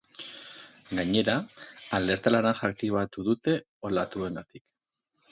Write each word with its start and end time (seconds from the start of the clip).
Gainera, 0.99 1.33
alerta 1.97 2.33
laranja 2.35 2.67
aktibatu 2.69 3.25
dute 3.27 3.53
olatuengatik. 3.91 4.65